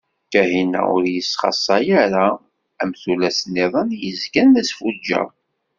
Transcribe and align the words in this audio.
Kahina 0.31 0.81
ur 0.95 1.03
iyi-tesxaqay 1.05 1.87
ara 2.03 2.27
am 2.81 2.91
tullas-niḍen 3.01 3.87
i 3.95 3.99
yezgan 4.03 4.49
d 4.55 4.55
asfuǧǧeɣ. 4.61 5.27